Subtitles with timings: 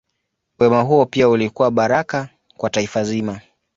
[0.59, 3.41] Wema huo pia ulikuwa baraka kwa taifa zima.